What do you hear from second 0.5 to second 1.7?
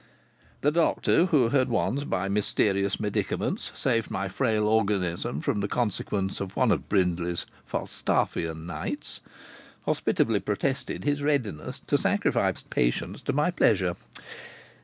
The doctor, who had